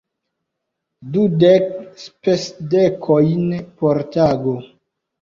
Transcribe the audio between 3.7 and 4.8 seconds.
por tago!